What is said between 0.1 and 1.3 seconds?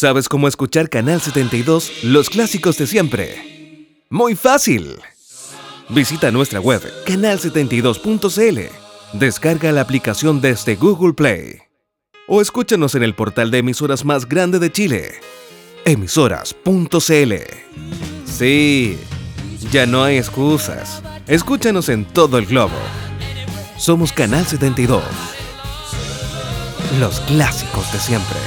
cómo escuchar Canal